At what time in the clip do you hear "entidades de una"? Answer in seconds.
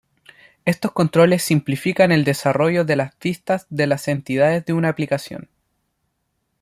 4.07-4.89